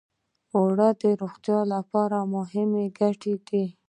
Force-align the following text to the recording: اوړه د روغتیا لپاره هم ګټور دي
اوړه 0.55 0.89
د 1.01 1.03
روغتیا 1.21 1.59
لپاره 1.73 2.17
هم 2.51 2.71
ګټور 2.97 3.37
دي 3.49 3.65